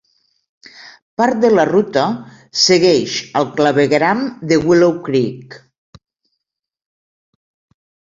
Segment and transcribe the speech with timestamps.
[1.21, 2.05] Part de la ruta
[2.63, 5.63] segueix el clavegueram de Willow Creek.